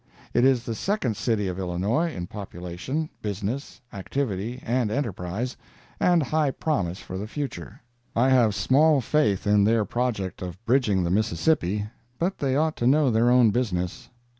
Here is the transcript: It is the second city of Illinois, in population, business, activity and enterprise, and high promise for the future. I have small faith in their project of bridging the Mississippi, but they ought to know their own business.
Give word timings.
It 0.33 0.43
is 0.45 0.63
the 0.63 0.73
second 0.73 1.15
city 1.15 1.47
of 1.47 1.59
Illinois, 1.59 2.11
in 2.11 2.25
population, 2.25 3.07
business, 3.21 3.81
activity 3.93 4.59
and 4.65 4.89
enterprise, 4.89 5.55
and 5.99 6.23
high 6.23 6.49
promise 6.49 6.97
for 6.97 7.19
the 7.19 7.27
future. 7.27 7.81
I 8.15 8.31
have 8.31 8.55
small 8.55 8.99
faith 9.01 9.45
in 9.45 9.63
their 9.63 9.85
project 9.85 10.41
of 10.41 10.57
bridging 10.65 11.03
the 11.03 11.11
Mississippi, 11.11 11.85
but 12.17 12.39
they 12.39 12.55
ought 12.55 12.75
to 12.77 12.87
know 12.87 13.11
their 13.11 13.29
own 13.29 13.51
business. 13.51 14.09